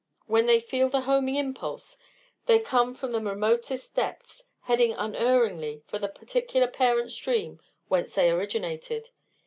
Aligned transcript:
When 0.25 0.47
they 0.47 0.59
feel 0.59 0.89
the 0.89 1.01
homing 1.01 1.35
impulse 1.35 1.99
they 2.47 2.57
come 2.57 2.91
from 2.95 3.11
the 3.11 3.21
remotest 3.21 3.93
depths, 3.95 4.47
heading 4.61 4.93
unerringly 4.93 5.83
for 5.85 5.99
the 5.99 6.07
particular 6.09 6.65
parent 6.67 7.11
stream 7.11 7.59
whence 7.87 8.15
they 8.15 8.31
originated. 8.31 9.11